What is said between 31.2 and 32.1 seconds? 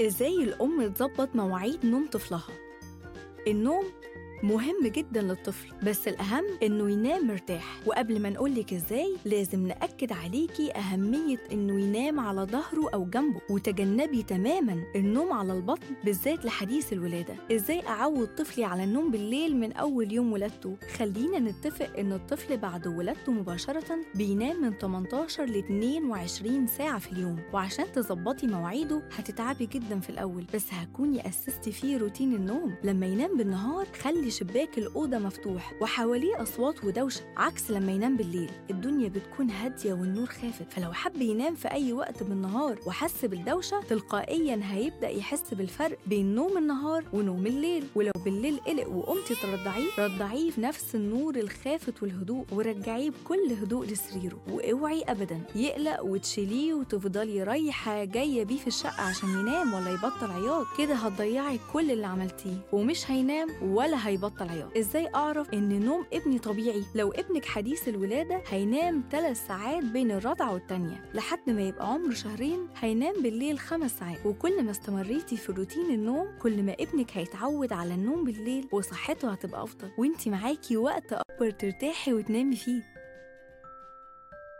أسستي فيه